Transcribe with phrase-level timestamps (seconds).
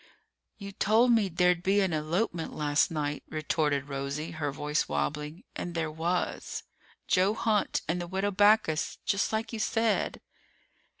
[0.57, 5.75] "You told me there'd be an elopement last night," retorted Rosie, her voice wobbling, "and
[5.75, 6.63] there was.
[7.07, 8.97] Joe Hunt and the Widow Backus.
[9.05, 10.19] Just like you said!"